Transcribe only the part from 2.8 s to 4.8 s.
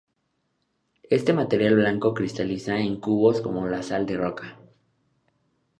cubos como la sal de roca.